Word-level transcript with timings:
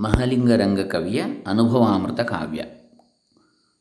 ಮಹಲಿಂಗರಂಗ 0.00 0.80
ಕವಿಯ 0.80 1.22
ಅನುಭವಾಮೃತ 1.46 2.20
ಕಾವ್ಯ. 2.20 2.62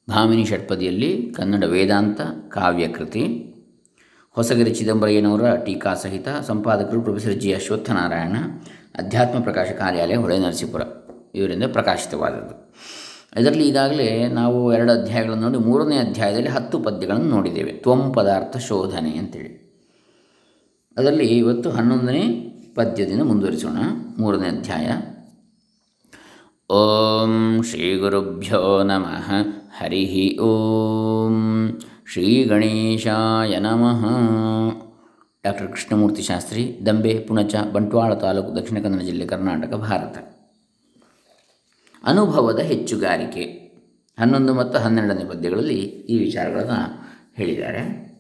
ಭಾಮಿನಿ 0.10 0.46
ಷಟ್ಪದಿಯಲ್ಲಿ 0.46 1.34
ಕನ್ನಡ 1.36 1.64
ವೇದಾಂತ 1.64 2.22
ಕಾವ್ಯಕೃತಿ 2.50 3.48
ಹೊಸಗಿರಿ 4.30 4.74
ಚಿದಂಬರಯ್ಯನವರ 4.74 5.56
ಟೀಕಾ 5.56 5.94
ಸಹಿತ 5.94 6.28
ಸಂಪಾದಕರು 6.48 7.02
professor 7.02 7.34
G. 7.34 7.54
Ashwathnarayan, 7.54 8.38
ಅಧ್ಯಾತ್ಮ 8.96 9.40
ಪ್ರಕಾಶ 9.40 9.68
ಕಾರ್ಯಾಲಯ 9.68 10.16
ಹೊಳೆ 10.16 10.40
ನರಸೀಪುರ 10.40 10.82
ಇವರಿಂದ 11.36 11.64
ಪ್ರಕಾಶಿತವಾದದ್ದು. 11.64 12.74
ಇದರಲ್ಲಿ 13.42 13.68
ಈಗಾಗಲೇ 13.68 14.28
ನಾವು 14.28 14.74
ಎರಡು 14.74 14.92
ಅಧ್ಯಾಯಗಳನ್ನು 14.92 15.50
ನೋಡಿ, 15.50 15.58
ಮೂರನೇ 15.58 15.98
ಅಧ್ಯಾಯದಲ್ಲಿ 15.98 16.50
ಹತ್ತು 16.50 16.80
ಪದ್ಯಗಳನ್ನು 16.80 17.26
ನೋಡಿದ್ದೇವೆ. 17.26 17.72
ತ್ವಂ 17.72 18.14
ಪದಾರ್ಥ 18.14 18.58
ಶೋಧನೆ 18.58 19.18
ಅಂತೇಳಿ. 19.18 19.62
ಅದರಲ್ಲಿ 20.98 21.24
ಇವತ್ತು 21.24 21.70
ಹನ್ನೊಂದನೇ 21.70 22.24
ಪದ್ಯದಿಂದ 22.76 23.22
ಮುಂದುವರಿಸೋಣ. 23.22 23.78
ಮೂರನೇ 24.18 24.48
ಅಧ್ಯಾಯ. 24.48 24.88
ಓಂ 26.72 27.64
ಶ್ರೀ 27.64 27.98
ಗುರುಭ್ಯೋ 27.98 28.84
ನಮಃ. 28.84 29.32
ಹರಿ 29.78 30.38
ಓಂ 30.40 31.70
ಶ್ರೀ 32.12 32.44
ಗಣೇಶಾಯ 32.44 33.60
ನಮಃ. 33.60 34.06
ಡಾಕ್ಟರ್ 35.44 35.68
ಕೃಷ್ಣಮೂರ್ತಿ 35.68 36.22
ಶಾಸ್ತ್ರಿ, 36.22 36.80
ದಂಬೆ, 36.86 37.20
ಪುಣಚ, 37.28 37.56
ಬಂಟ್ವಾಳ 37.74 38.14
ತಾಲೂಕು, 38.14 38.56
ದಕ್ಷಿಣ 38.56 38.80
ಕನ್ನಡ 38.84 39.02
ಜಿಲ್ಲೆ, 39.02 39.26
ಕರ್ನಾಟಕ, 39.26 39.74
ಭಾರತ. 39.74 40.18
ಅನುಭವದ 42.04 42.60
ಹೆಚ್ಚುಗಾರಿಕೆ. 42.60 43.44
ಹನ್ನೊಂದು 44.20 44.54
ಮತ್ತು 44.54 44.80
ಹನ್ನೆರಡನೇ 44.80 45.26
ಪದ್ಯಗಳಲ್ಲಿ 45.26 45.80
ಈ 45.84 46.20
ವಿಚಾರಗಳನ್ನು 46.20 47.04
ಹೇಳಿದ್ದಾರೆ. 47.36 48.11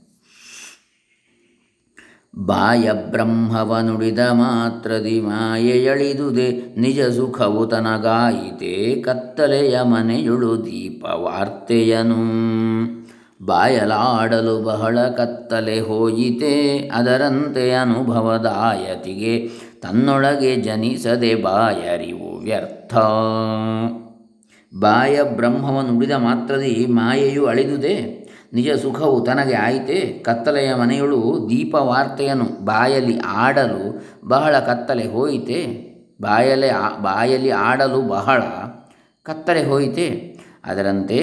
ಬಾಯ 2.37 2.91
ಬ್ರಹ್ಮವ 3.11 3.77
ನುಡಿದ 3.81 4.19
ಮಾತ್ರದಿ 4.19 5.19
ಮಾಯೆಯಳಿದುದೆ 5.19 6.75
ನಿಜ 6.79 7.01
ಸುಖವು 7.01 7.65
ತನಗಾಯಿತೆ 7.65 9.01
ಕತ್ತಲೆಯ 9.01 9.81
ಮನೆಯುಳು 9.81 10.65
ದೀಪ 10.65 11.05
ವಾರ್ತೆಯನು 11.05 12.15
ಬಾಯಲಾಡಲು 13.45 14.63
ಬಹಳ 14.63 14.99
ಕತ್ತಲೆ 14.99 15.79
ಹೋಯಿತೆ 15.79 16.77
ಅದರಂತೆ 16.93 17.73
ಅನುಭವದಾಯತಿಗೆ 17.73 19.49
ತನ್ನೊಳಗೆ 19.81 20.55
ಜನಿಸದೆ 20.55 21.35
ಬಾಯರಿವು 21.35 22.37
ವ್ಯರ್ಥ. 22.37 22.95
ಬಾಯ 24.79 25.23
ಬ್ರಹ್ಮವನ್ನು 25.23 26.19
ಮಾತ್ರದಿ 26.19 26.85
ಮಾಯೆಯು 26.89 27.45
ಅಳಿದುದೆ 27.45 28.20
ನಿಜ 28.53 28.69
ಸುಖವು 28.71 29.21
ತನಗೆ 29.21 29.53
ಆಯಿತೆ? 29.53 30.23
ಕತ್ತಲೆಯ 30.23 30.73
ಮನೆಯಳು 30.73 31.47
ದೀಪವಾರ್ತೆಯನ್ನು 31.49 32.65
ಬಾಯಲ್ಲಿ 32.65 33.19
ಆಡಲು 33.19 34.01
ಬಹಳ 34.27 34.59
ಕತ್ತಲೆ 34.59 35.07
ಹೋಯಿತೆ? 35.07 35.91
ಬಾಯಲೆ 36.21 36.69
ಬಾಯಲ್ಲಿ 37.01 37.49
ಆಡಲು 37.49 38.01
ಬಹಳ 38.01 38.41
ಕತ್ತಲೆ 39.23 39.63
ಹೋಯಿತೆ? 39.63 40.07
ಅದರಂತೆ 40.65 41.19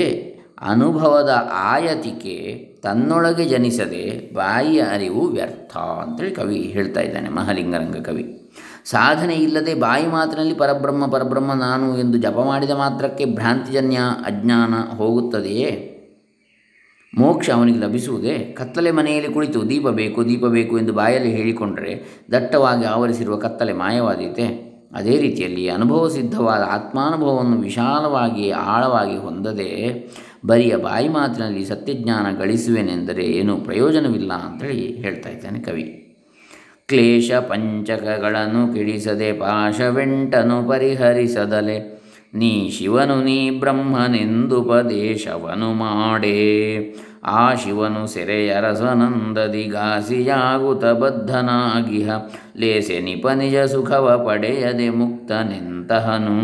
ಅನುಭವದ 0.60 1.48
ಆಯತಿಕೆ 1.52 2.36
ತನ್ನೊಳಗೆ 2.82 3.44
ಜನಿಸದೆ 3.44 4.34
ಬಾಯಿಯ 4.34 4.82
ಅರಿವು 4.82 5.26
ವ್ಯರ್ಥ 5.26 5.76
ಅಂತೇಳಿ 5.76 6.30
ಕವಿ 6.30 6.56
ಹೇಳ್ತಾ 6.56 7.00
ಇದ್ದಾನೆ, 7.00 7.28
ಮಹಲಿಂಗರಂಗ 7.28 7.96
ಕವಿ. 7.96 8.50
ಸಾಧನೆ 8.84 9.34
ಇಲ್ಲದೆ 9.34 9.74
ಬಾಯಿ 9.74 10.06
ಮಾತಿನಲ್ಲಿ 10.06 10.54
ಪರಬ್ರಹ್ಮ 10.54 11.06
ಪರಬ್ರಹ್ಮ 11.06 11.52
ನಾನು 11.52 11.98
ಎಂದು 11.98 12.18
ಜಪ 12.18 12.38
ಮಾಡಿದ 12.46 12.70
ಮಾತ್ರಕ್ಕೆ 12.70 13.24
ಭ್ರಾಂತಿಜನ್ಯ 13.24 13.96
ಅಜ್ಞಾನ 14.26 14.74
ಹೋಗುತ್ತದೆಯೇ? 14.96 15.88
ಮೋಕ್ಷ 17.17 17.51
ಅವನಿಗೆ 17.51 17.78
ಲಭಿಸುವುದೇ 17.78 18.39
ಕತ್ತಲೆ 18.39 18.91
ಮನೆಯಲ್ಲಿ 18.91 19.33
ಕುಳಿತು 19.33 19.70
ದೀಪ 19.70 19.89
ಬೇಕು 19.89 20.28
ದೀಪ 20.28 20.47
ಬೇಕು 20.47 20.78
ಎಂದು 20.78 20.92
ಬಾಯಲ್ಲಿ 20.92 21.31
ಹೇಳಿಕೊಂಡರೆ 21.31 22.25
ದಟ್ಟವಾಗಿ 22.33 22.84
ಆವರಿಸಿರುವ 22.84 23.37
ಕತ್ತಲೆ 23.37 23.73
ಮಾಯವಾದೀತೆ. 23.73 24.69
ಅದೇ 24.95 25.20
ರೀತಿಯಲ್ಲಿ 25.20 25.69
ಅನುಭವ 25.69 26.09
ಸಿದ್ಧವಾದ 26.09 26.62
ಆತ್ಮಾನುಭವವನ್ನು 26.70 27.61
ವಿಶಾಲವಾಗಿ 27.61 28.51
ಆಳವಾಗಿ 28.51 29.17
ಹೊಂದದೆ 29.17 29.69
ಬರಿಯ 30.47 30.77
ಬಾಯಿ 30.77 31.09
ಮಾತಿನಲ್ಲಿ 31.09 31.64
ಸತ್ಯಜ್ಞಾನ 31.64 32.36
ಗಳಿಸುವೆನೆಂದರೆ 32.39 33.25
ಏನೂ 33.25 33.56
ಪ್ರಯೋಜನವಿಲ್ಲ 33.56 34.33
ಅಂತೇಳಿ 34.33 34.97
ಹೇಳ್ತಾ 34.97 35.30
ಇದ್ದಾನೆ 35.30 35.58
ಕವಿ. 35.58 36.05
ಕ್ಲೇಶ 36.89 37.33
ಪಂಚಕಗಳನ್ನು 37.33 38.74
ಕಿಡಿಸದೆ 38.74 39.33
ಪಾಶವೆಂಟನು 39.33 40.68
ಪರಿಹರಿಸದಲೆ 40.68 41.98
ನೀ 42.34 42.70
ಶಿವನು 42.70 43.24
ನೀ 43.24 43.50
ಬ್ರಹ್ಮನೆಂದುಪದೇಶವನು 43.50 45.72
ಮಾಡೇ. 45.72 46.94
ಆ 47.24 47.55
ಶಿವನು 47.55 48.06
ಸೆರೆಯರಸನಂದದಿ 48.06 49.64
ಗಾಸಿಯಾಗುತ 49.64 50.84
ಬದ್ಧನಾಗಿಹ. 50.84 52.11
ಲೇಸೆ 52.56 53.00
ನಿಪ 53.00 53.28
ನಿಜ 53.28 53.56
ಸುಖವ 53.56 54.27
ಪಡೆಯದೆ 54.27 54.90
ಮುಕ್ತನೆಂತಹನು. 54.90 56.38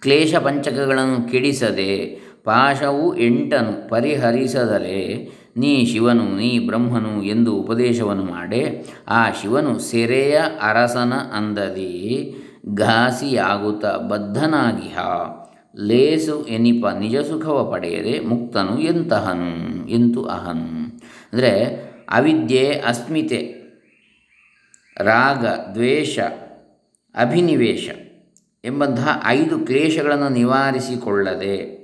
ಕ್ಲೇಶ 0.00 0.34
ಪಂಚಕಗಳನ್ನು 0.34 1.32
ಕೆಡಿಸದೆ 1.32 2.20
ಪಾಶವು 2.44 3.16
ಎಂಟನು 3.16 3.88
ಪರಿಹರಿಸದಲೆ 3.88 5.28
ನೀ 5.56 5.84
ಶಿವನು 5.84 6.36
ನೀ 6.36 6.58
ಬ್ರಹ್ಮನು 6.58 7.22
ಎಂದು 7.22 7.54
ಉಪದೇಶವನ್ನು 7.54 8.22
ಮಾಡೆ. 8.22 8.86
ಆ 9.08 9.30
ಶಿವನು 9.30 9.78
ಸೆರೆಯ 9.78 10.40
ಅರಸನ 10.62 11.12
ಅಂದದಿ. 11.12 12.36
ಘಾಸಿಯಾಗುತ್ತ 12.74 13.86
ಬದ್ಧನಾಗಿಹ. 13.86 14.98
ಲೇಸು 15.76 16.46
ಎನಿಪ 16.46 16.86
ನಿಜ 16.86 17.16
ಸುಖವ 17.16 17.70
ಪಡೆಯದೆ 17.72 18.20
ಮುಕ್ತನು 18.20 18.80
ಎಂತಹನು? 18.80 19.88
ಎಂತು 19.88 20.24
ಅಹನ್? 20.24 21.00
ಅಂದರೆ 21.32 21.76
ಅವಿದ್ಯೆ, 22.10 22.82
ಅಸ್ಮಿತೆ, 22.86 23.54
ರಾಗ, 24.96 25.46
ದ್ವೇಷ, 25.46 26.18
ಅಭಿನಿವೇಶ 27.14 27.88
ಎಂಬಂತಹ 28.64 29.22
ಐದು 29.24 29.58
ಕ್ಲೇಶಗಳನ್ನು 29.58 30.28
ನಿವಾರಿಸಿಕೊಳ್ಳದೆ 30.28 31.76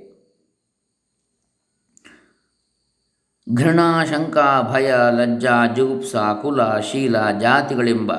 ಘೃಣಾ 3.55 4.05
ಶಂಕಾ 4.05 4.61
ಭಯ, 4.61 4.93
ಲಜ್ಜಾ, 5.11 5.65
ಜುಗುಪ್ಸ, 5.75 6.15
ಕುಲ, 6.15 6.79
ಶೀಲ, 6.79 7.29
ಜಾತಿಗಳೆಂಬ 7.29 8.11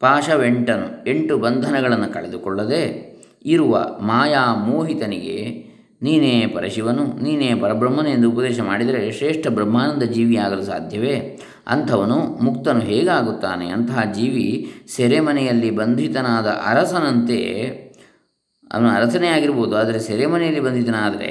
ಪಾಶವೆಂಟನು 0.00 1.10
ಎಂಟು 1.10 1.38
ಬಂಧನಗಳನ್ನು 1.38 2.12
ಕಳೆದುಕೊಳ್ಳದೆ 2.12 3.10
ಇರುವ 3.44 3.98
ಮಾಯಾ 4.00 4.54
ಮೋಹಿತನಿಗೆ 4.54 5.70
ನೀನೇ 6.02 6.46
ಪರಶಿವನು, 6.46 7.22
ನೀನೇ 7.22 7.54
ಪರಬ್ರಹ್ಮನು 7.54 8.08
ಎಂದು 8.08 8.30
ಉಪದೇಶ 8.30 8.60
ಮಾಡಿದರೆ 8.60 9.12
ಶ್ರೇಷ್ಠ 9.12 9.48
ಬ್ರಹ್ಮಾನಂದ 9.48 10.02
ಜೀವಿಯಾಗಲು 10.02 10.62
ಸಾಧ್ಯವೇ? 10.62 11.40
ಅಂಥವನು 11.66 12.14
ಮುಕ್ತನು 12.16 12.80
ಹೇಗಾಗುತ್ತಾನೆ? 12.80 13.68
ಅಂತಹ 13.68 14.12
ಜೀವಿ 14.12 14.72
ಸೆರೆಮನೆಯಲ್ಲಿ 14.96 15.70
ಬಂಧಿತನಾದ 15.70 16.46
ಅರಸನಂತೆ, 16.46 17.66
ಅವನು 18.72 18.88
ಅರಸನೇ 18.88 19.28
ಆಗಿರ್ಬೋದು, 19.28 19.76
ಆದರೆ 19.76 19.98
ಸೆರೆಮನೆಯಲ್ಲಿ 19.98 20.60
ಬಂಧಿತನಾದರೆ 20.60 21.30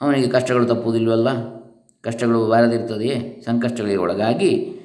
ಅವನಿಗೆ 0.00 0.28
ಕಷ್ಟಗಳು 0.28 0.66
ತಪ್ಪುವುದಿಲ್ವಲ್ಲ? 0.66 1.28
ಕಷ್ಟಗಳು 2.02 2.46
ಬಾರದಿರ್ತದೆಯೇ? 2.46 3.42
ಸಂಕಷ್ಟಗಳಿಗೆ 3.46 3.96
ಒಳಗಾಗಿ 3.96 4.77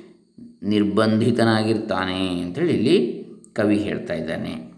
ನಿರ್ಬಂಧಿತನಾಗಿರ್ತಾನೆ 0.64 2.42
ಅಂತೇಳಿ 2.42 2.74
ಇಲ್ಲಿ 2.74 3.24
ಕವಿ 3.54 3.78
ಹೇಳ್ತಾ 3.78 4.14
ಇದ್ದಾನೆ. 4.14 4.74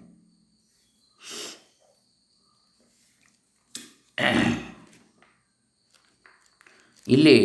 ಇಲ್ಲಿ 7.07 7.37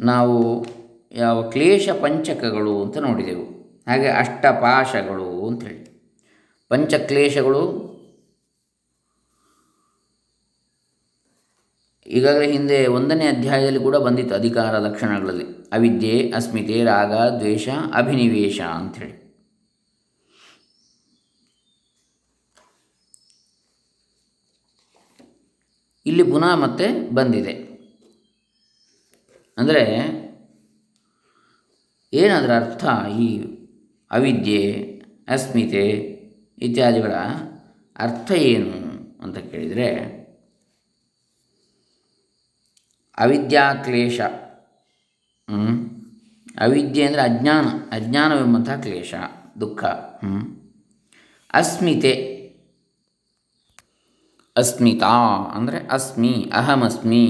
ನಾವು 0.00 0.66
ಯಾವ 1.12 1.50
ಕ್ಲೇಶ 1.50 1.88
ಪಂಚಕಗಳು 1.88 2.84
ಅಂತ 2.84 2.98
ನೋಡಿದೆವು. 2.98 3.44
ಹಾಗೆ 3.86 4.08
ಅಷ್ಟಪಾಶಗಳು 4.08 5.46
ಅಂಥೇಳಿ 5.46 5.88
ಪಂಚಕ್ಲೇಶಗಳು 6.68 7.87
ಈಗಾಗಲೇ 12.08 12.52
ಹಿಂದೆ 12.52 12.86
ಒಂದನೇ 12.86 13.26
ಅಧ್ಯಾಯದಲ್ಲಿ 13.26 13.78
ಕೂಡ 13.78 13.96
ಬಂದಿತ್ತು 13.96 14.34
ಅಧಿಕಾರ 14.34 14.78
ಲಕ್ಷಣಗಳಲ್ಲಿ. 14.78 15.44
ಅವಿದ್ಯೆ, 15.72 16.32
ಅಸ್ಮಿತೆ, 16.36 16.84
ರಾಗ, 16.84 17.12
ದ್ವೇಷ, 17.38 17.68
ಅಭಿನಿವೇಶ 17.94 18.60
ಅಂಥೇಳಿ. 18.60 19.28
ಇಲ್ಲಿ 26.06 26.22
ಪುನಃ 26.22 26.54
ಮತ್ತೆ 26.54 27.10
ಬಂದಿದೆ. 27.10 27.52
ಅಂದರೆ 29.58 29.82
ಏನದರ 32.12 32.56
ಅರ್ಥ 32.56 32.84
ಈ 33.20 33.44
ಅವಿದ್ಯೆ, 34.10 34.84
ಅಸ್ಮಿತೆ 35.28 35.86
ಇತ್ಯಾದಿಗಳ 36.58 37.12
ಅರ್ಥ 37.96 38.30
ಏನು 38.32 38.78
ಅಂತ 39.22 39.38
ಕೇಳಿದರೆ 39.38 40.17
ಅವಿದ್ಯಾಕ್ಲೇಶ 43.18 44.20
ಅವಿದ್ಯೆ 46.58 47.04
ಅಂದರೆ 47.04 47.22
ಅಜ್ಞಾನ. 47.22 47.66
ಅಜ್ಞಾನವೆಂಬಂತಹ 47.92 48.76
ಕ್ಲೇಶ, 48.76 49.14
ದುಃಖ. 49.60 49.84
ಅಸ್ಮಿತೆ. 51.54 52.12
ಅಸ್ಮಿತಾ 54.56 55.12
ಅಂದರೆ 55.54 55.78
ಅಸ್ಮಿ, 55.86 56.50
ಅಹಮಸ್ಮಿ 56.54 57.24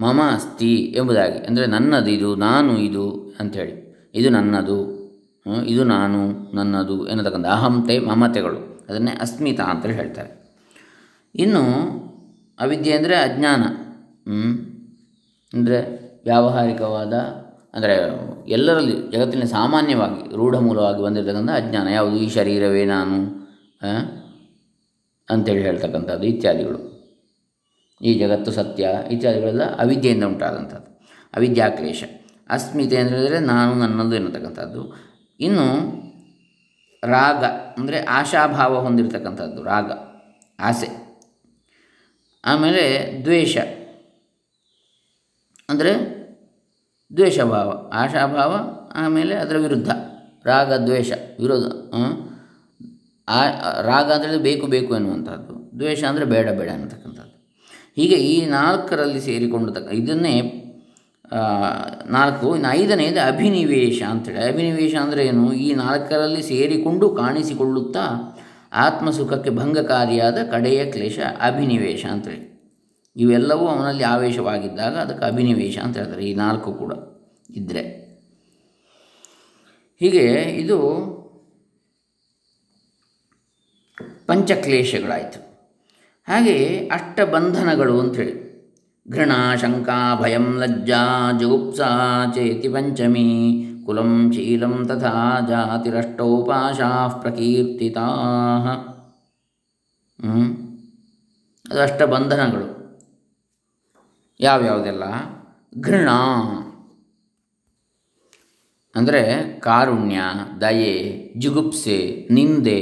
ಮಮ 0.00 0.20
ಅಸ್ತಿ 0.34 0.74
ಎಂಬುದಾಗಿ. 0.76 1.38
ಅಂದರೆ 1.46 1.66
ನನ್ನದು 1.66 2.10
ಇದು, 2.10 2.36
ನಾನು 2.36 2.78
ಇದು 2.78 3.36
ಅಂಥೇಳಿ. 3.40 3.74
ಇದು 4.14 4.30
ನನ್ನದು 4.30 4.78
ಇದು 5.66 5.84
ನಾನು, 5.84 6.20
ನನ್ನದು 6.56 7.08
ಎನ್ನತಕ್ಕಂಥ 7.08 7.46
ಅಹಂತೆ, 7.46 7.98
ಮಮತೆಗಳು. 7.98 8.60
ಅದನ್ನೇ 8.88 9.12
ಅಸ್ಮಿತಾ 9.20 9.64
ಅಂತೇಳಿ 9.64 9.94
ಹೇಳ್ತಾರೆ. 9.94 10.30
ಇನ್ನು 11.34 11.64
ಅವಿದ್ಯೆ 12.58 12.92
ಅಂದರೆ 12.92 13.16
ಅಜ್ಞಾನ. 13.16 13.62
ಅಂದರೆ 15.52 15.78
ವ್ಯಾವಹಾರಿಕವಾದ, 16.24 17.14
ಅಂದರೆ 17.76 17.94
ಎಲ್ಲರಲ್ಲಿ 18.48 18.94
ಜಗತ್ತಿನ 19.12 19.44
ಸಾಮಾನ್ಯವಾಗಿ 19.54 20.22
ರೂಢ 20.36 20.54
ಮೂಲವಾಗಿ 20.66 21.00
ಬಂದಿರತಕ್ಕಂಥ 21.02 21.52
ಅಜ್ಞಾನ. 21.56 21.86
ಯಾವುದು? 21.98 22.16
ಈ 22.24 22.28
ಶರೀರವೇ 22.36 22.84
ನಾನು 22.94 23.18
ಅಂತೇಳಿ 25.28 25.62
ಹೇಳ್ತಕ್ಕಂಥದ್ದು 25.62 26.26
ಇತ್ಯಾದಿಗಳು. 26.26 26.80
ಈ 28.00 28.12
ಜಗತ್ತು 28.18 28.50
ಸತ್ಯ 28.52 28.84
ಇತ್ಯಾದಿಗಳೆಲ್ಲ 29.10 29.64
ಅವಿದ್ಯೆಯಿಂದ 29.82 30.24
ಉಂಟಾದಂಥದ್ದು. 30.24 30.88
ಅವಿದ್ಯಾಕ್ಲೇಶ. 31.34 32.02
ಅಸ್ಮಿತೆ 32.50 32.96
ಅಂತ 33.00 33.10
ಹೇಳಿದರೆ 33.10 33.38
ನಾನು 33.50 33.72
ನನ್ನದು 33.82 34.14
ಎನ್ನತಕ್ಕಂಥದ್ದು. 34.14 34.82
ಇನ್ನು 35.40 35.66
ರಾಗ, 37.02 37.42
ಅಂದರೆ 37.78 37.98
ಆಶಾಭಾವ 38.18 38.80
ಹೊಂದಿರತಕ್ಕಂಥದ್ದು, 38.86 39.60
ರಾಗ, 39.64 39.90
ಆಸೆ. 40.58 40.88
ಆಮೇಲೆ 42.44 42.82
ದ್ವೇಷ. 43.24 43.56
ಅಂದರೆ 45.70 45.92
ದ್ವೇಷಭಾವ, 47.16 47.90
ಆಶಾಭಾವ, 47.92 48.52
ಆಮೇಲೆ 48.94 49.34
ಅದರ 49.34 49.56
ವಿರುದ್ಧ, 49.56 49.90
ರಾಗ, 50.46 50.72
ದ್ವೇಷ, 50.72 51.12
ವಿರೋಧ 51.40 51.64
ಆ, 53.28 53.40
ರಾಗ 53.82 54.12
ಅಂದರೆ 54.12 54.38
ಬೇಕು 54.38 54.66
ಬೇಕು 54.66 54.94
ಎನ್ನುವಂಥದ್ದು 54.94 55.78
ದ್ವೇಷ 55.78 56.04
ಅಂದರೆ 56.04 56.24
ಬೇಡ 56.24 56.48
ಬೇಡ 56.50 56.68
ಅನ್ನತಕ್ಕಂಥದ್ದು 56.68 57.36
ಹೀಗೆ 57.96 58.14
ಈ 58.14 58.46
ನಾಲ್ಕರಲ್ಲಿ 58.46 59.20
ಸೇರಿಕೊಂಡಿರ್ತಕ್ಕ, 59.20 59.92
ಇದನ್ನೇ 59.92 60.34
ನಾಲ್ಕು, 62.06 62.56
ಇನ್ನು 62.56 62.70
ಐದನೇದು 62.70 63.26
ಅಭಿನಿವೇಶ 63.28 64.02
ಅಂತೇಳಿ. 64.02 64.38
ಅಭಿನಿವೇಶ 64.48 64.94
ಅಂದರೆ 65.00 65.26
ಏನು? 65.26 65.52
ಈ 65.52 65.74
ನಾಲ್ಕರಲ್ಲಿ 65.74 66.42
ಸೇರಿಕೊಂಡು 66.42 67.10
ಕಾಣಿಸಿಕೊಳ್ಳುತ್ತಾ 67.10 68.04
ಆತ್ಮಸುಖಕ್ಕೆ 68.72 69.50
ಭಂಗಕಾರಿಯಾದ 69.50 70.38
ಕಡೆಯ 70.50 70.84
ಕ್ಲೇಶ 70.84 71.18
ಅಭಿನಿವೇಶ 71.40 72.06
ಅಂತೇಳಿ. 72.10 72.49
ಇವೆಲ್ಲವೂ 73.16 73.64
ಅವನಲ್ಲಿ 73.66 74.04
ಆವೇಶವಾಗಿದ್ದಾಗ 74.04 74.94
ಅದಕ್ಕೆ 74.96 75.24
ಅಭಿನಿವೇಶ 75.24 75.78
ಅಂತ 75.78 75.96
ಹೇಳ್ತಾರೆ, 75.98 76.24
ಈ 76.24 76.34
ನಾಲ್ಕು 76.34 76.72
ಕೂಡ 76.72 76.92
ಇದ್ದರೆ 77.50 77.82
ಹೀಗೆ 80.00 80.26
ಇದು 80.62 80.76
ಪಂಚಕ್ಲೇಶಗಳಾಯಿತು. 84.28 85.40
ಹಾಗೆ 86.28 86.56
ಅಷ್ಟಬಂಧನಗಳು 86.88 87.94
ಅಂಥೇಳಿ 88.00 88.34
ಘೃಣ 89.06 89.32
ಶಂಕಾ 89.60 89.98
ಭಯಂ 90.14 90.46
ಲಜ್ಜಾ 90.60 91.02
ಜುಗುಪ್ಸಾ 91.40 91.88
ಚೇತಿ 92.34 92.68
ಪಂಚಮಿ 92.68 93.28
ಕುಲಂ 93.86 94.32
ಶೀಲಂ 94.32 94.74
ತಥಾ 94.88 95.14
ಜಾತಿರಷ್ಟೋಪಾಶಾ 95.48 96.90
ಪ್ರಕೀರ್ತಿತಾ. 97.22 98.06
ಅದು 101.64 101.80
ಅಷ್ಟಬಂಧನಗಳು. 101.80 102.68
ಯಾವ್ಯಾವುದೆಲ್ಲ? 104.40 105.02
ಘೃಣ. 105.80 106.08
ಅಂದರೆ 108.94 109.54
ಕಾರುಣ್ಯ, 109.60 110.20
ದಯೆ, 110.60 111.32
ಜುಗುಪ್ಸೆ, 111.38 112.28
ನಿಂದೆ 112.30 112.76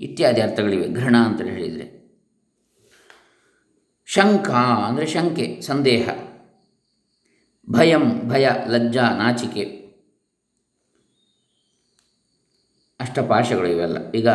ಇತ್ಯಾದಿ 0.00 0.40
ಅರ್ಥಗಳಿವೆ. 0.40 0.88
ಘೃಣ 0.88 1.16
ಅಂತ 1.16 1.40
ಹೇಳಿದರೆ. 1.40 1.96
ಶಂಕ 4.06 4.50
ಅಂದರೆ 4.50 5.06
ಶಂಕೆ, 5.06 5.60
ಸಂದೇಹ. 5.60 6.08
ಭಯಂ, 7.70 8.28
ಭಯ, 8.28 8.48
ಲಜ್ಜಾ, 8.66 9.10
ನಾಚಿಕೆ. 9.10 9.86
ಅಷ್ಟಪಾಶಗಳು 13.00 13.68
ಇವೆಲ್ಲ. 13.68 14.10
ಈಗ 14.10 14.28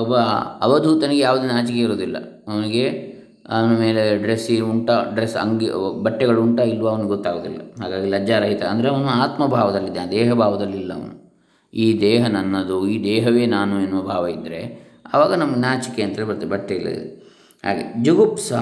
ಒಬ್ಬ 0.00 0.16
ಅವಧೂತನಿಗೆ 0.64 1.20
ಯಾವುದೇ 1.20 1.46
ನಾಚಿಕೆ 1.46 1.78
ಇರೋದಿಲ್ಲ 1.78 2.18
ಅವನಿಗೆ 2.48 3.05
ಅವನ 3.50 3.78
ಮೇಲೆ 3.78 4.18
ಡ್ರೆಸ್ 4.18 4.60
ಉಂಟಾ 4.60 5.02
ಡ್ರೆಸ್ 5.14 5.36
ಅಂಗಿ, 5.36 5.68
ಬಟ್ಟೆಗಳು 6.02 6.42
ಉಂಟಾ 6.42 6.62
ಇಲ್ವೋ 6.62 6.88
ಅವನಿಗೆ 6.88 7.08
ಗೊತ್ತಾಗೋದಿಲ್ಲ. 7.08 7.60
ಹಾಗಾಗಿ 7.82 8.10
ಲಜ್ಜಾರಹಿತ. 8.10 8.62
ಅಂದರೆ 8.62 8.88
ಅವನು 8.88 9.06
ಆತ್ಮಭಾವದಲ್ಲಿದ್ದಾನೆ 9.06 10.10
ದೇಹ 10.10 10.32
ಭಾವದಲ್ಲಿಲ್ಲ 10.32 10.92
ಅವನು. 10.92 11.14
ಈ 11.74 12.00
ದೇಹ 12.00 12.26
ನನ್ನದು, 12.26 12.88
ಈ 12.88 13.04
ದೇಹವೇ 13.04 13.46
ನಾನು 13.46 13.80
ಎನ್ನುವ 13.80 14.02
ಭಾವ 14.02 14.28
ಇದ್ದರೆ 14.28 14.86
ಆವಾಗ 15.14 15.32
ನಮ್ಗೆ 15.32 15.60
ನಾಚಿಕೆ 15.60 16.02
ಅಂತ 16.02 16.20
ಬರ್ತದೆ 16.20 16.50
ಬಟ್ಟೆ 16.50 16.74
ಇಲ್ಲ 16.74 16.88
ಹಾಗೆ, 17.64 18.04
ಜುಗುಪ್ಸ. 18.04 18.52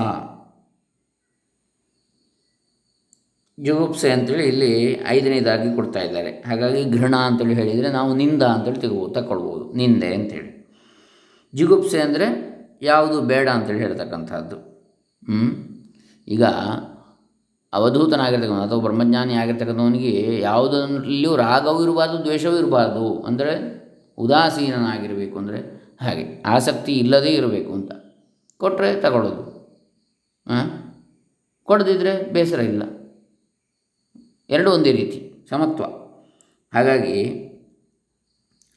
ಜುಗುಪ್ಸೆ 3.59 4.11
ಅಂತೇಳಿ 4.11 4.45
ಇಲ್ಲಿ 4.49 5.01
ಐದನೇದಾಗಿ 5.09 5.77
ಕೊಡ್ತಾ 5.77 6.01
ಇದ್ದಾರೆ. 6.01 6.31
ಹಾಗಾಗಿ 6.31 6.85
ಘೃಣ 6.85 7.15
ಅಂತೇಳಿ 7.17 7.55
ಹೇಳಿದರೆ 7.55 7.91
ನಾವು 7.91 8.15
ನಿಂದ 8.15 8.43
ಅಂತೇಳಿ 8.43 8.81
ತೆಗೋ 8.81 9.09
ತಗೊಳ್ಬೋದು 9.09 9.73
ನಿಂದೆ 9.73 10.15
ಅಂತೇಳಿ. 10.15 10.51
ಜುಗುಪ್ಸೆ 11.55 12.01
ಅಂದರೆ 12.01 12.29
ಯಾವುದು 12.83 13.21
ಬೇಡ 13.21 13.49
ಅಂತೇಳಿ 13.49 13.79
ಹೇಳ್ತಕ್ಕಂಥದ್ದು. 13.79 14.74
ಈಗ 16.29 16.45
ಅವಧೂತನಾಗಿರ್ತಕ್ಕಂಥ 17.73 18.63
ಅಥವಾ 18.63 18.81
ಬ್ರಹ್ಮಜ್ಞಾನಿ 18.81 19.35
ಆಗಿರ್ತಕ್ಕಂಥವನಿಗೆ 19.35 20.41
ಯಾವುದರಲ್ಲಿಯೂ 20.41 21.37
ರಾಗವೂ 21.37 21.81
ಇರಬಾರ್ದು, 21.85 22.25
ದ್ವೇಷವೂ 22.25 22.57
ಇರಬಾರ್ದು 22.59 23.21
ಅಂದರೆ 23.21 23.53
ಉದಾಸೀನನಾಗಿರಬೇಕು 24.19 25.39
ಅಂದರೆ 25.39 25.61
ಹಾಗೆ, 26.01 26.43
ಆಸಕ್ತಿ 26.47 26.93
ಇಲ್ಲದೇ 26.93 27.29
ಇರಬೇಕು 27.29 27.73
ಅಂತ. 27.73 27.93
ಕೊಟ್ಟರೆ 28.61 29.01
ತಗೊಳ್ಳೋದು. 29.01 29.43
ಹಾಂ 30.47 30.69
ಕೊಡದಿದ್ದರೆ 31.69 32.33
ಬೇಸರ 32.33 32.61
ಇಲ್ಲ. 32.61 32.83
ಎರಡೂ 34.51 34.71
ಒಂದೇ 34.71 34.93
ರೀತಿ, 34.93 35.47
ಸಮತ್ವ. 35.51 35.85
ಹಾಗಾಗಿ 36.73 37.17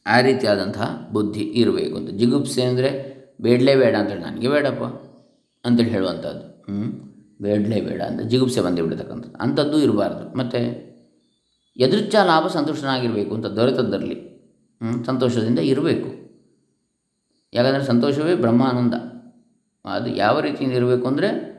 ಆ 0.06 0.20
ರೀತಿಯಾದಂತಹ 0.20 1.10
ಬುದ್ಧಿ 1.14 1.42
ಇರಬೇಕು 1.42 1.98
ಅಂತ. 1.98 2.10
ಜಿಗುಪ್ಸೆ 2.10 2.62
ಅಂದರೆ 2.62 2.90
ಬೇಡಲೇ 3.42 3.76
ಬೇಡ 3.76 3.96
ಅಂತೇಳಿ 3.96 4.22
ನನಗೆ 4.22 4.48
ಬೇಡಪ್ಪ. 4.48 4.84
ಅಂತೇಳಿ 5.68 5.90
ಹೇಳುವಂಥದ್ದು. 5.90 6.40
ಹ್ಞೂ 6.40 7.08
ಬೇಡಲೇ 7.42 7.82
ಬೇಡ 7.82 8.02
ಅಂತ 8.02 8.22
ಜಿಗುಪ್ಸೆ 8.22 8.62
ಬಂದೇ 8.62 8.82
ಬಿಡತಕ್ಕಂಥದ್ದು. 8.82 9.38
ಅಂಥದ್ದು 9.38 9.80
ಇರಬಾರ್ದು. 9.80 10.38
ಮತ್ತು 10.38 10.60
ಎದುರುಚ್ಛ 11.78 12.16
ಲಾಭ 12.16 12.48
ಸಂತೋಷನಾಗಿರಬೇಕು 12.48 13.36
ಅಂತ 13.36 13.46
ದೊರೆತದ್ದರಲ್ಲಿ 13.46 14.38
ಸಂತೋಷದಿಂದ 15.06 15.60
ಇರಬೇಕು. 15.60 16.10
ಯಾಕಂದರೆ 17.54 17.84
ಸಂತೋಷವೇ 17.84 18.36
ಬ್ರಹ್ಮಾನಂದ. 18.36 18.94
ಅದು 19.86 20.16
ಯಾವ 20.16 20.40
ರೀತಿಯಿಂದ 20.40 20.76
ಇರಬೇಕು 20.76 21.08
ಅಂದರೆ 21.08 21.58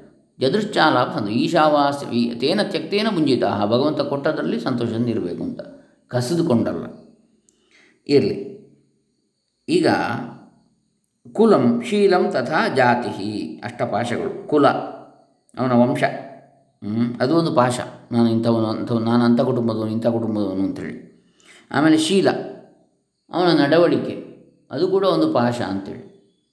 ಲಾಭ 0.90 1.08
ಸಂತೋಷ 1.14 1.32
ಈಶಾವಾಸ 1.32 2.02
ಈ 2.12 2.34
ತೇನ 2.34 2.60
ತ್ಯಕ್ತೇನ 2.62 3.06
ಮುಂಜಿತ 3.12 3.44
ಭಗವಂತ 3.44 4.00
ಕೊಟ್ಟದರಲ್ಲಿ 4.00 4.60
ಸಂತೋಷದಿಂದ 4.60 5.06
ಇರಬೇಕು 5.06 5.42
ಅಂತ. 5.42 5.60
ಕಸಿದುಕೊಂಡಲ್ಲ. 6.08 6.84
ಇರಲಿ. 8.06 8.58
ಈಗ 9.68 9.86
ಕುಲಂ 11.32 11.82
ಶೀಲಂ 11.82 12.30
ತಥಾ 12.30 12.74
ಜಾತಿ 12.74 13.60
ಅಷ್ಟಪಾಶಗಳು. 13.64 14.48
ಕುಲ. 14.48 14.66
ಅವನ 15.58 15.72
ವಂಶ. 15.72 16.04
ಅದು 17.20 17.36
ಒಂದು 17.36 17.54
ಪಾಶ. 17.54 17.80
ನಾನು 18.12 18.30
ಇಂಥವನು, 18.30 18.66
ಅಂಥವನು, 18.66 19.04
ನಾನು 19.04 19.24
ಅಂಥ 19.24 19.40
ಕುಟುಂಬದವನು, 19.40 19.90
ಇಂಥ 19.90 20.06
ಕುಟುಂಬದವನು 20.06 20.62
ಅಂಥೇಳಿ 20.62 21.08
ಆಮೇಲೆ 21.70 21.98
ಶೀಲ. 21.98 22.28
ಅವನ 23.32 23.60
ನಡವಳಿಕೆ. 23.60 24.28
ಅದು 24.70 24.88
ಕೂಡ 24.88 25.04
ಒಂದು 25.04 25.32
ಪಾಶ 25.32 25.60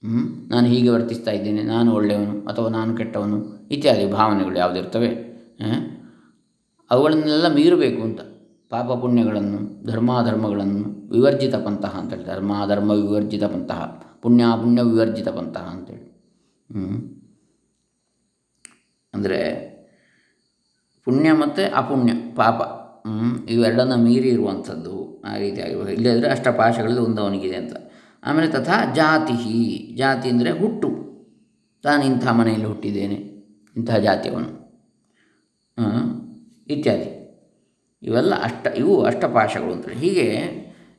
ಹ್ಞೂ 0.05 0.50
ನಾನು 0.50 0.67
ಹೀಗೆ 0.67 0.89
ವರ್ತಿಸ್ತಾ 0.89 1.32
ಇದ್ದೇನೆ, 1.32 1.63
ನಾನು 1.63 1.91
ಒಳ್ಳೆಯವನು 1.91 2.46
ಅಥವಾ 2.46 2.70
ನಾನು 2.70 2.98
ಕೆಟ್ಟವನು, 2.98 3.67
ಇತ್ಯಾದಿ 3.72 4.12
ಭಾವನೆಗಳು 4.12 4.58
ಯಾವುದಿರ್ತವೆ 4.58 5.08
ಅವುಗಳನ್ನೆಲ್ಲ 6.91 7.55
ಮೀರಬೇಕು 7.55 8.01
ಅಂತ. 8.01 8.20
ಪಾಪ 8.70 8.86
ಪುಣ್ಯಗಳನ್ನು, 8.86 9.86
ಧರ್ಮಾಧರ್ಮಗಳನ್ನು 9.88 11.10
ವಿವರ್ಜಿತ 11.10 11.55
ಪಂತಹ 11.55 11.89
ಅಂತೇಳಿ. 11.89 12.25
ಧರ್ಮಾಧರ್ಮ 12.25 12.91
ವಿವರ್ಜಿತ 12.91 13.44
ಪಂತಹ 13.44 14.01
ಪುಣ್ಯ 14.25 14.46
ಪುಣ್ಯ 14.62 14.84
ವಿವರ್ಜಿತ 14.91 15.29
ಪಂತಹ 15.38 15.65
ಅಂತೇಳಿ 15.75 16.08
ಅಂದರೆ 19.13 19.39
ಪುಣ್ಯ 21.08 21.32
ಮತ್ತು 21.41 21.63
ಅಪುಣ್ಯ, 21.79 22.12
ಪಾಪ. 22.39 22.60
ಇವೆರಡನ್ನು 23.53 23.98
ಮೀರಿ 24.05 24.29
ಇರುವಂಥದ್ದು 24.36 24.94
ಆ 25.29 25.34
ರೀತಿಯಾಗಿ 25.44 25.75
ಇಲ್ಲದ್ರೆ 25.98 26.29
ಅಷ್ಟಪಾಶಗಳಲ್ಲಿ 26.36 27.01
ಒಂದು 27.08 27.20
ಅವನಿಗಿದೆ 27.24 27.58
ಅಂತ. 27.62 27.75
ಆಮೇಲೆ 28.24 28.48
ತಥಾ 28.55 28.77
ಜಾತಿ 29.00 29.36
ಜಾತಿ 30.01 30.27
ಅಂದರೆ 30.34 30.51
ಹುಟ್ಟು. 30.62 30.89
ತಾನು 31.84 32.03
ಇಂಥ 32.12 32.25
ಮನೆಯಲ್ಲಿ 32.39 32.67
ಹುಟ್ಟಿದ್ದೇನೆ, 32.72 33.17
ಇಂಥ 33.75 33.91
ಜಾತಿಯವನು 34.08 34.51
ಇತ್ಯಾದಿ. 36.75 37.10
ಇವೆಲ್ಲ 38.03 38.34
ಅಷ್ಟ, 38.48 38.65
ಇವು 38.82 38.94
ಅಷ್ಟಪಾಶಗಳು 39.10 39.72
ಅಂತೇಳಿ. 39.75 40.00
ಹೀಗೆ 40.05 40.27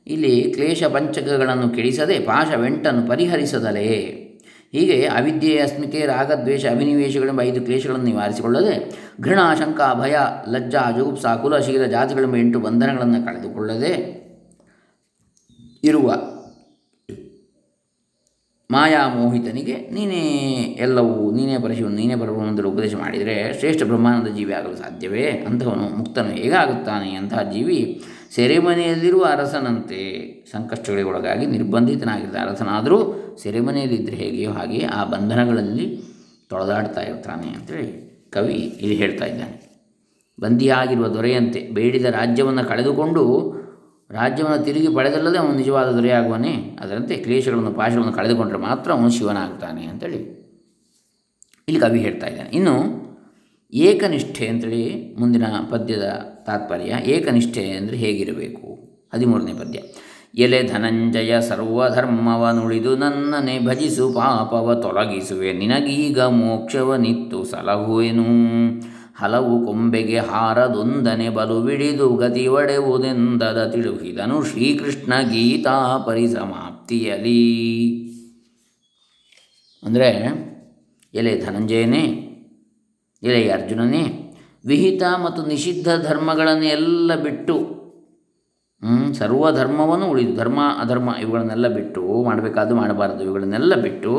ಇಲ್ಲಿ 0.07 0.41
ಕ್ಲೇಶ 0.41 0.83
ಪಂಚಕಗಳನ್ನು 0.83 1.69
ಕೆಡಿಸದೆ 1.69 2.19
ಪಾಶವೆಂಟನ್ನು 2.19 3.07
ಪರಿಹರಿಸದಲೇ? 3.07 4.23
ಹೀಗೆ 4.71 5.05
ಅವಿದ್ಯೆ, 5.05 5.59
ಅಸ್ಮಿತೆ 5.59 6.05
ರಾಗದ್ವೇಷ 6.05 6.65
ಅಭಿನಿವೇಶಗಳೆಂಬ 6.65 7.41
ಐದು 7.41 7.61
ಕ್ಲೇಶಗಳನ್ನು 7.61 8.05
ನಿವಾರಿಸಿಕೊಳ್ಳದೆ 8.05 8.75
ಘೃಣ, 9.21 9.39
ಶಂಕ, 9.59 9.79
ಭಯ, 9.93 10.15
ಲಜ್ಜಾ 10.49 10.83
ಜೂಪ್ಸ 10.97 11.25
ಕುಲಶೀಲ 11.25 11.85
ಜಾತಿಗಳೆಂಬ 11.85 12.35
ಎಂಟು 12.35 12.59
ಬಂಧನಗಳನ್ನು 12.59 13.25
ಕಳೆದುಕೊಳ್ಳದೆ 13.25 13.93
ಇರುವ 15.83 16.15
ಮಾಯಾಮೋಹಿತನಿಗೆ 18.71 19.75
ನೀನೇ 19.93 20.23
ಎಲ್ಲವೂ, 20.79 21.31
ನೀನೇ 21.31 21.57
ಪರಶಿವನು 21.57 21.95
ನೀನೇ 21.95 22.15
ಪರಬ್ರಹ್ಮಂತರು 22.15 22.69
ಉಪದೇಶ 22.69 22.95
ಮಾಡಿದರೆ 22.95 23.59
ಶ್ರೇಷ್ಠ 23.59 23.83
ಬ್ರಹ್ಮಾನಂದ 23.83 24.27
ಜೀವಿ 24.27 24.53
ಆಗಲು 24.53 24.75
ಸಾಧ್ಯವೇ? 24.75 25.25
ಅಂಥವನು 25.29 25.97
ಮುಕ್ತನು 25.97 26.29
ಹೇಗಾಗುತ್ತಾನೆ 26.29 27.15
ಅಂತಹ 27.15 27.41
ಜೀವಿ 27.51 28.03
ಸೆರೆಮನೆಯಲ್ಲಿರುವ 28.35 29.23
ಅರಸನಂತೆ 29.23 29.99
ಸಂಕಷ್ಟಗಳಿಗೆ 30.51 31.09
ಒಳಗಾಗಿ 31.09 31.45
ನಿರ್ಬಂಧಿತನಾಗಿದ್ದ 31.45 32.35
ಅರಸನಾದರೂ 32.35 32.97
ಸೆರೆಮನೆಯಲ್ಲಿದ್ದರೆ 33.43 34.15
ಹೇಗೆಯೋ 34.15 34.51
ಹಾಗೆ 34.51 34.85
ಆ 34.85 35.03
ಬಂಧನಗಳಲ್ಲಿ 35.03 36.03
ತೊಳೆದಾಡ್ತಾ 36.49 37.01
ಇರ್ತಾನೆ 37.01 37.47
ಅಂತೇಳಿ 37.47 38.07
ಕವಿ 38.31 38.53
ಇಲ್ಲಿ 38.53 38.95
ಹೇಳ್ತಾ 38.95 39.25
ಇದ್ದಾನೆ. 39.25 39.55
ಬಂದಿಯಾಗಿರುವ 40.41 41.07
ದೊರೆಯಂತೆ 41.07 41.61
ಬೇಡಿದ 41.73 42.05
ರಾಜ್ಯವನ್ನು 42.05 42.63
ಕಳೆದುಕೊಂಡು 42.65 43.23
ರಾಜ್ಯವನ್ನು 44.09 44.65
ತಿರುಗಿ 44.65 44.95
ಪಡೆದಲ್ಲದೆ 44.95 45.37
ಅವನು 45.37 45.55
ನಿಜವಾದ 45.55 45.87
ದೊರೆಯಾಗುವನೇ? 45.91 46.77
ಅದರಂತೆ 46.79 47.17
ಕ್ಲೇಶಗಳನ್ನು 47.17 47.71
ಪಾಶಗಳನ್ನು 47.71 48.13
ಕಳೆದುಕೊಂಡರೆ 48.13 48.57
ಮಾತ್ರ 48.57 48.91
ಅವನು 48.91 49.09
ಶಿವನಾಗ್ತಾನೆ 49.09 49.85
ಅಂತೇಳಿ 49.85 50.17
ಇಲ್ಲಿ 51.67 51.79
ಕವಿ 51.79 51.99
ಹೇಳ್ತಾ 51.99 52.27
ಇದ್ದಾನೆ. 52.27 52.49
ಇನ್ನು 52.49 52.75
ಏಕನಿಷ್ಠೆ 53.73 54.47
ಅಂತೇಳಿ 54.47 55.15
ಮುಂದಿನ 55.19 55.43
ಪದ್ಯದ 55.69 56.36
ತಾತ್ಪರ್ಯ 56.47 56.95
ಏಕನಿಷ್ಠೆ 57.05 57.69
ಅಂದರೆ 57.69 57.97
ಹೇಗಿರಬೇಕು? 57.97 58.67
ಹದಿಮೂರನೇ 59.13 59.53
ಪದ್ಯ. 59.53 59.79
ಎಲೆ 60.43 60.63
ಧನಂಜಯ 60.63 61.41
ಸರ್ವಧರ್ಮವನುಳಿದು 61.41 62.95
ನನ್ನನೆ 62.95 63.59
ಭಜಿಸು 63.59 64.13
ಪಾಪವ 64.13 64.73
ತೊಲಗಿಸುವೆ. 64.73 65.53
ನಿನಗೀಗ 65.53 66.19
ಮೋಕ್ಷವನಿತ್ತು 66.21 67.43
ಸಲಹುವೆನು 67.43 68.25
ಹಲವು 69.15 69.65
ಕೊಂಬೆಗೆ 69.65 70.19
ಹಾರದೊಂದನೆ 70.19 71.29
ಬಲು 71.29 71.61
ಬಿಡಿದು 71.61 72.15
ಗತಿ 72.15 72.47
ಒಡೆವುದೆಂದದ 72.47 73.69
ತಿಳುಹಿದನು 73.73 74.43
ಶ್ರೀಕೃಷ್ಣ 74.43 75.13
ಗೀತಾ 75.21 75.97
ಪರಿಸಮಾಪ್ತಿಯಲಿ. 75.97 77.43
ಅಂದರೆ 79.83 80.09
ಎಲೆ 81.13 81.33
ಧನಂಜಯನೇ, 81.45 82.05
ಎಲೆ 83.23 83.49
ಅರ್ಜುನನೇ 83.49 84.26
ವಿಹಿತ 84.67 85.03
ಮತ್ತು 85.25 85.41
ನಿಷಿದ್ಧ 85.43 85.89
ಧರ್ಮಗಳನ್ನು 86.07 86.67
ಎಲ್ಲ 86.77 87.11
ಬಿಟ್ಟು 87.15 87.55
ಸರ್ವಧರ್ಮವನ್ನು 89.19 90.07
ಉಳಿದು 90.07 90.33
ಧರ್ಮ, 90.35 90.59
ಅಧರ್ಮ 90.79 91.09
ಇವುಗಳನ್ನೆಲ್ಲ 91.21 91.67
ಬಿಟ್ಟು, 91.67 92.23
ಮಾಡಬೇಕಾದ್ದು 92.23 92.75
ಮಾಡಬಾರದು, 92.75 93.23
ಇವುಗಳನ್ನೆಲ್ಲ 93.23 93.75
ಬಿಟ್ಟು 93.81 94.13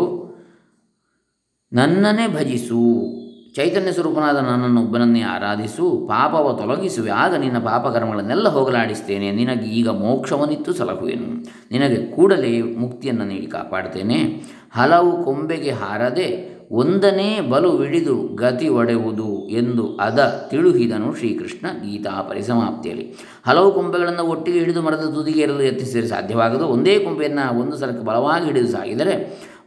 ನನ್ನನ್ನೇ 1.72 2.26
ಭಜಿಸು, 2.28 2.80
ಚೈತನ್ಯ 3.56 3.92
ಸ್ವರೂಪನಾದ 3.92 4.36
ನನ್ನನ್ನು 4.36 4.80
ಒಬ್ಬನನ್ನೇ 4.82 5.22
ಆರಾಧಿಸು, 5.22 5.84
ಪಾಪವ 6.06 6.52
ತೊಲಗಿಸುವೆ, 6.52 7.10
ಆಗ 7.10 7.34
ನಿನ್ನ 7.34 7.58
ಪಾಪಕರ್ಮಗಳನ್ನೆಲ್ಲ 7.58 8.48
ಹೋಗಲಾಡಿಸ್ತೇನೆ, 8.48 9.30
ನಿನಗೆ 9.30 9.66
ಈಗ 9.70 9.88
ಮೋಕ್ಷವನ್ನಿತ್ತು 9.88 10.72
ಸಲಹುವೆನು, 10.72 11.30
ನಿನಗೆ 11.70 11.98
ಕೂಡಲೇ 12.16 12.52
ಮುಕ್ತಿಯನ್ನು 12.62 13.24
ನೀಡಿ 13.24 13.46
ಕಾಪಾಡ್ತೇನೆ, 13.46 14.18
ಹಲವು 14.74 15.24
ಕೊಂಬೆಗೆ 15.24 15.70
ಹಾರದೆ 15.70 16.57
ಒಂದನೇ 16.70 17.40
ಬಲು 17.40 17.82
ಹಿಡಿದು 17.82 18.28
ಗತಿ 18.34 18.68
ಒಡೆಯುವುದು 18.68 19.48
ಎಂದು 19.48 19.96
ಅದ 19.96 20.48
ತಿಳುಹಿದನು 20.50 21.14
ಶ್ರೀಕೃಷ್ಣ 21.14 21.66
ಗೀತಾ 21.82 22.22
ಪರಿಸಮಾಪ್ತಿಯಲ್ಲಿ. 22.22 23.14
ಹಲವು 23.46 23.72
ಕೊಂಬೆಗಳನ್ನು 23.72 24.24
ಒಟ್ಟಿಗೆ 24.24 24.58
ಹಿಡಿದು 24.58 24.82
ಮರದ 24.82 25.10
ತುದಿಗೆ 25.14 25.40
ಇರಲು 25.40 25.62
ಯತ್ನಿಸಿದರೆ 25.62 26.06
ಸಾಧ್ಯವಾಗದು. 26.06 26.66
ಒಂದೇ 26.66 26.98
ಕೊಂಬೆಯನ್ನು 26.98 27.60
ಒಂದು 27.60 27.76
ಸಲಕ್ಕೆ 27.76 28.04
ಬಲವಾಗಿ 28.04 28.44
ಹಿಡಿದು 28.44 28.68
ಸಾಗಿದರೆ 28.68 29.14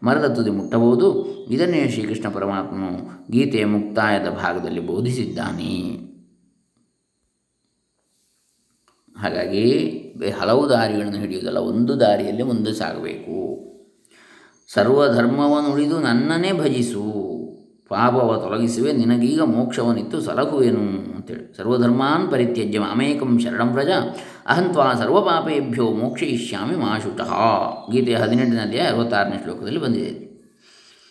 ಮರದ 0.03 0.33
ತುದಿ 0.33 0.49
ಮುಟ್ಟಬಹುದು. 0.49 1.07
ಇದನ್ನೇ 1.49 1.87
ಶ್ರೀಕೃಷ್ಣ 1.87 2.29
ಪರಮಾತ್ಮನು 2.29 2.91
ಗೀತೆಯ 3.31 3.65
ಮುಕ್ತಾಯದ 3.65 4.29
ಭಾಗದಲ್ಲಿ 4.29 4.79
ಬೋಧಿಸಿದ್ದಾನೆ. 4.79 5.73
ಹಾಗಾಗಿ 9.19 9.65
ಹಲವು 10.39 10.69
ದಾರಿಗಳನ್ನು 10.69 11.17
ಹಿಡಿಯುವುದಲ್ಲ, 11.17 11.57
ಒಂದು 11.57 11.99
ದಾರಿಯಲ್ಲಿ 11.99 12.43
ಮುಂದೆ 12.43 12.73
ಸಾಗಬೇಕು. 12.73 13.61
ಸರ್ವಧರ್ಮವನ್ನು 14.73 15.69
ಉಳಿದು 15.75 15.97
ನನ್ನನ್ನೇ 16.07 16.51
ಭಜಿಸು. 16.61 17.03
ಪಾಪವ 17.91 18.35
ತೊಲಗಿಸುವೆ, 18.41 18.91
ನಿನಗೀಗ 18.99 19.41
ಮೋಕ್ಷವನಿತ್ತು 19.53 20.17
ಸಲಹುವೆನು 20.27 20.83
ಅಂತೇಳಿ. 21.15 21.45
ಸರ್ವಧರ್ಮಾನ್ 21.57 22.25
ಪರಿತ್ಯಜ್ಯ 22.33 22.83
ಅಮೇಕಂ 22.93 23.31
ಶರಣಂ 23.43 23.69
ವ್ರಜ 23.75 23.91
ಅಹಂತ್ವಾ 24.51 24.85
ಸರ್ವಪಾಪೇಭ್ಯೋ 25.01 25.87
ಮೋಕ್ಷಯಿಷ್ಯಾಮಿ 26.01 26.75
ಮಾಶುತಃ 26.83 27.31
ಗೀತೆಯ 27.93 28.19
ಹದಿನೆಂಟನೇ 28.23 28.61
ಅಧ್ಯಾಯ 28.67 28.87
ಅರವತ್ತಾರನೇ 28.93 29.39
ಶ್ಲೋಕದಲ್ಲಿ 29.43 29.81
ಬಂದಿದೆ 29.85 30.13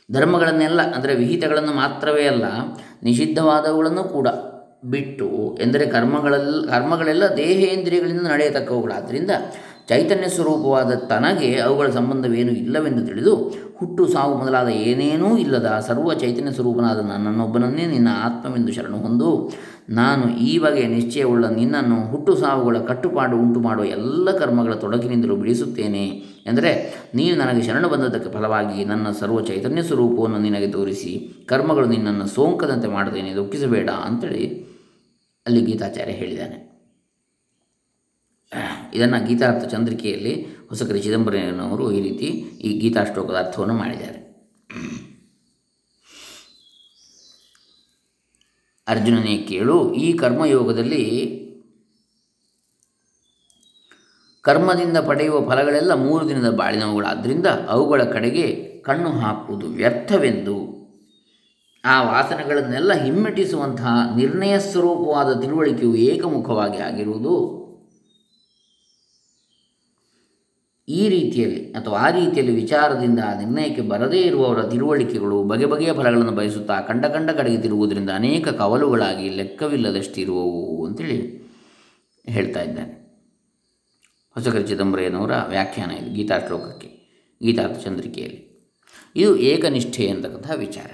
ಧರ್ಮಗಳನ್ನೆಲ್ಲ, 0.09 0.81
ಅಂದರೆ 0.97 1.13
ವಿಹಿತಗಳನ್ನು 1.15 1.73
ಮಾತ್ರವೇ 1.73 2.25
ಅಲ್ಲ, 2.27 2.47
ನಿಷಿದ್ಧವಾದವುಗಳನ್ನು 3.09 4.05
ಕೂಡ 4.15 4.29
ಬಿಟ್ಟು, 4.95 5.29
ಎಂದರೆ 5.61 5.85
ಕರ್ಮಗಳೆಲ್ಲ 5.87 6.61
ಕರ್ಮಗಳೆಲ್ಲ 6.73 7.25
ದೇಹೇಂದ್ರಿಯಗಳಿಂದ 7.37 8.25
ನಡೆಯತಕ್ಕವುಗಳಾದ್ದರಿಂದ 8.35 9.33
ಚೈತನ್ಯ 9.91 10.29
ಸ್ವರೂಪವಾದ 10.29 10.95
ತನಗೆ 10.95 11.57
ಅವುಗಳ 11.57 11.89
ಸಂಬಂಧವೇನೂ 11.91 12.53
ಇಲ್ಲವೆಂದು 12.53 13.07
ತಿಳಿದು 13.07 13.35
ಹುಟ್ಟು 13.77 14.07
ಸಾವು 14.07 14.39
ಮೊದಲಾದ 14.39 14.69
ಏನೇನೂ 14.69 15.37
ಇಲ್ಲದ 15.37 15.85
ಸರ್ವ 15.87 16.15
ಚೈತನ್ಯ 16.15 16.51
ಸ್ವರೂಪನಾದ 16.51 17.01
ನನ್ನನ್ನೊಬ್ಬನನ್ನೇ 17.01 17.87
ನಿನ್ನ 17.87 18.09
ಆತ್ಮವೆಂದು 18.23 18.73
ಶರಣು 18.73 18.97
ಹೊಂದು 18.97 19.53
ನಾನು 19.89 20.37
ಈ 20.39 20.59
ಬಗೆಯ 20.59 20.87
ನಿಶ್ಚಯವುಳ್ಳ 20.87 21.47
ನಿನ್ನನ್ನು 21.47 22.11
ಹುಟ್ಟು 22.11 22.37
ಸಾವುಗಳ 22.37 22.79
ಕಟ್ಟುಪಾಡು 22.79 23.37
ಉಂಟು 23.37 23.61
ಮಾಡುವ 23.61 23.85
ಎಲ್ಲ 23.85 24.31
ಕರ್ಮಗಳ 24.39 24.75
ತೊಡಗಿನಿಂದಲೂ 24.75 25.37
ಬಿಡಿಸುತ್ತೇನೆ. 25.37 26.07
ಎಂದರೆ 26.47 26.73
ನೀನು 27.15 27.37
ನನಗೆ 27.37 27.63
ಶರಣು 27.63 27.89
ಬಂದದಕ್ಕೆ 27.89 28.31
ಫಲವಾಗಿ 28.31 28.85
ನನ್ನ 28.85 29.07
ಸರ್ವ 29.21 29.41
ಚೈತನ್ಯ 29.41 29.83
ಸ್ವರೂಪವನ್ನು 29.83 30.39
ನಿನಗೆ 30.39 30.67
ತೋರಿಸಿ 30.67 31.45
ಕರ್ಮಗಳು 31.47 31.87
ನಿನ್ನನ್ನು 31.87 32.29
ಸೋಂಕದಂತೆ 32.29 32.89
ಮಾಡುತ್ತೇನೆ, 32.89 33.35
ದುಃಖಿಸಬೇಡ 33.35 33.91
ಅಂತೇಳಿ 33.91 34.47
ಅಲ್ಲಿ 35.47 35.61
ಗೀತಾಚಾರ್ಯ 35.61 36.13
ಹೇಳಿದ್ದಾನೆ. 36.13 36.70
ಇದನ್ನು 38.95 39.27
ಗೀತಾರ್ಥ 39.27 39.69
ಚಂದ್ರಿಕೆಯಲ್ಲಿ 39.69 40.47
ಹೊಸಕರಿ 40.69 41.01
ಚಿದಂಬರನವರು 41.03 41.93
ಈ 41.93 42.03
ರೀತಿ 42.03 42.27
ಈ 42.61 42.79
ಗೀತಾಶ್ಲೋಕದ 42.79 43.35
ಅರ್ಥವನ್ನು 43.35 43.75
ಮಾಡಿದ್ದಾರೆ. 43.75 44.21
ಅರ್ಜುನನೇ 48.89 49.39
ಕೇಳು, 49.39 49.93
ಈ 49.93 50.13
ಕರ್ಮಯೋಗದಲ್ಲಿ 50.13 51.37
ಕರ್ಮದಿಂದ 54.43 54.97
ಪಡೆಯುವ 54.97 55.51
ಫಲಗಳೆಲ್ಲ 55.51 55.95
ಮೂರು 55.95 56.29
ದಿನದ 56.29 56.51
ಬಾಳಿನವುಗಳಾದ್ದರಿಂದ 56.57 57.47
ಅವುಗಳ 57.47 58.03
ಕಡೆಗೆ 58.03 58.69
ಕಣ್ಣು 58.81 59.11
ಹಾಕುವುದು 59.11 59.67
ವ್ಯರ್ಥವೆಂದು. 59.67 60.81
ಆ 61.85 62.03
ವಾಸನೆಗಳನ್ನೆಲ್ಲ 62.03 62.93
ಹಿಮ್ಮೆಟ್ಟಿಸುವಂತಹ 62.93 64.17
ನಿರ್ಣಯ 64.17 64.59
ಸ್ವರೂಪವಾದ 64.59 65.41
ತಿಳುವಳಿಕೆಯು 65.41 65.95
ಏಕಮುಖವಾಗಿ 65.95 66.79
ಆಗಿರುವುದು 66.79 67.60
ಈ 70.91 71.09
ರೀತಿಯಲ್ಲಿ 71.09 71.73
ಅಥವಾ 71.73 71.99
ಆ 71.99 72.11
ರೀತಿಯಲ್ಲಿ 72.11 72.55
ವಿಚಾರದಿಂದ 72.55 73.19
ನಿರ್ಣಯಕ್ಕೆ 73.39 73.83
ಬರದೇ 73.83 74.21
ಇರುವವರ 74.21 74.61
ತಿಳುವಳಿಕೆಗಳು 74.71 75.43
ಬಗೆ 75.43 75.67
ಬಗೆಯ 75.67 75.93
ಫಲಗಳನ್ನು 75.93 76.33
ಬಯಸುತ್ತಾ 76.33 76.81
ಕಂಡ 76.81 77.05
ಕಂಡ 77.07 77.31
ಕಡೆಗೆ 77.31 77.63
ತಿರುಗುವುದರಿಂದ 77.63 78.11
ಅನೇಕ 78.11 78.49
ಕವಲುಗಳಾಗಿ 78.49 79.29
ಲೆಕ್ಕವಿಲ್ಲದಷ್ಟಿರುವವು 79.29 80.87
ಅಂತೇಳಿ 80.87 81.19
ಹೇಳ್ತಾ 82.29 82.63
ಇದ್ದಾನೆ. 82.63 82.95
ಹೊಸಕರಿ 84.37 84.65
ಚಿದಂಬರಯ್ಯನವರ 84.69 85.35
ವ್ಯಾಖ್ಯಾನ 85.49 85.91
ಇದು 85.91 86.11
ಗೀತಾ 86.15 86.39
ಶ್ಲೋಕಕ್ಕೆ 86.47 86.91
ಗೀತಾರ್ಥ 87.43 87.79
ಚಂದ್ರಿಕೆಯಲ್ಲಿ. 87.85 88.41
ಇದು 89.17 89.31
ಏಕನಿಷ್ಠೆ 89.51 90.05
ಅಂತಕ್ಕಂಥ 90.09 90.51
ವಿಚಾರ. 90.57 90.91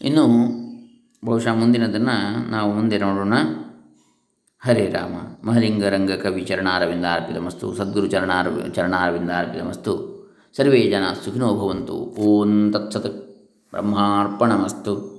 ಇನ್ನು 0.00 0.24
ಬಹುಶಃ 1.24 1.54
ಮುಂದಿನದನ್ನು 1.54 2.50
ನಾವು 2.50 2.72
ಮುಂದೆ 2.72 2.98
ನೋಡೋಣ. 2.98 3.34
ಹರೇ 4.64 4.90
ರಾಮ. 4.90 5.48
ಮಹಲಿಂಗರಂಗ 5.48 6.12
ಕವಿ 6.12 6.42
ಚರಣಾರವಿಂದ 6.42 7.04
ಅರ್ಪಿತಮಸ್ತು 7.12 7.74
ಸದ್ಗುರು 7.74 8.06
ಚರಣಾರ, 8.06 8.46
ಚರಣಾರವಿಂದ 8.74 9.30
ಅರ್ಪಿತಮಸ್ತು 9.30 10.18
ಸರ್ವೇ 10.56 10.82
ಜನ 10.82 11.02
ಸುಖಿನೋ 11.24 11.54
ಭವಂತು. 11.54 11.94
ಓಂ 11.94 12.72
ತತ್ಸತ್ 12.72 13.28
ಬ್ರಹ್ಮಾರ್ಪಣಮಸ್ತು 13.70 15.17